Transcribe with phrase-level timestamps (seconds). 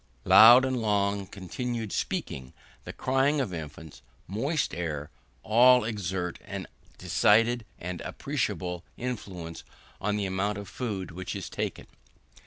[0.25, 2.53] Loud and long continued speaking,
[2.85, 5.11] the crying of infants, moist air,
[5.43, 6.65] all exert a
[6.97, 9.63] decided and appreciable influence
[10.01, 11.85] on the amount of food which is taken.